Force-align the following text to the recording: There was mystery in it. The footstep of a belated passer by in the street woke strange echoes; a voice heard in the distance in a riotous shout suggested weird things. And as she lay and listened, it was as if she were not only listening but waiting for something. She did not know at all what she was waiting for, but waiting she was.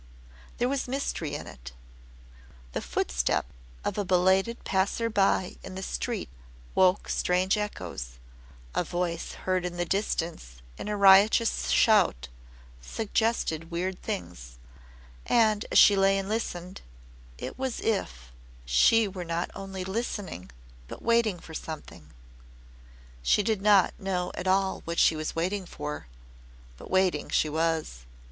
There 0.57 0.67
was 0.67 0.87
mystery 0.87 1.35
in 1.35 1.45
it. 1.45 1.73
The 2.71 2.81
footstep 2.81 3.45
of 3.85 3.99
a 3.99 4.03
belated 4.03 4.63
passer 4.63 5.11
by 5.11 5.57
in 5.61 5.75
the 5.75 5.83
street 5.83 6.29
woke 6.73 7.07
strange 7.07 7.55
echoes; 7.55 8.17
a 8.73 8.83
voice 8.83 9.33
heard 9.45 9.63
in 9.63 9.77
the 9.77 9.85
distance 9.85 10.55
in 10.75 10.87
a 10.87 10.97
riotous 10.97 11.69
shout 11.69 12.29
suggested 12.81 13.69
weird 13.69 14.01
things. 14.01 14.57
And 15.27 15.67
as 15.71 15.77
she 15.77 15.95
lay 15.95 16.17
and 16.17 16.27
listened, 16.27 16.81
it 17.37 17.59
was 17.59 17.79
as 17.79 17.85
if 17.85 18.31
she 18.65 19.07
were 19.07 19.23
not 19.23 19.51
only 19.53 19.83
listening 19.85 20.49
but 20.87 21.03
waiting 21.03 21.37
for 21.39 21.53
something. 21.53 22.09
She 23.21 23.43
did 23.43 23.61
not 23.61 23.93
know 23.99 24.31
at 24.33 24.47
all 24.47 24.81
what 24.85 24.97
she 24.97 25.15
was 25.15 25.35
waiting 25.35 25.67
for, 25.67 26.07
but 26.75 26.89
waiting 26.89 27.29
she 27.29 27.49
was. 27.49 28.07